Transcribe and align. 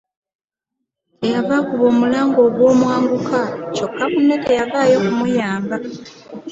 Kye 1.17 1.27
yava 1.33 1.55
akuba 1.59 1.83
omulanga 1.91 2.39
ogw'omwanguka 2.47 3.41
kyokka 3.75 4.03
munne 4.11 4.35
teyavaayo 4.45 4.97
kumuyamba. 5.05 5.75